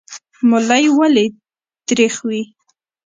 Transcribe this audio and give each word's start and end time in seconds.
ملی 0.49 0.85
ولې 0.97 1.25
تریخ 1.87 2.15
وي؟ 2.27 2.41